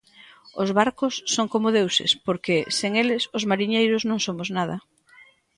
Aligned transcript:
Os 0.61 0.69
barcos 0.79 1.13
son 1.33 1.47
como 1.53 1.73
deuses 1.77 2.11
porque, 2.25 2.55
sen 2.77 2.91
eles, 3.01 3.23
os 3.37 3.47
mariñeiros 3.51 4.01
non 4.09 4.19
somos 4.25 4.47
nada. 4.57 4.75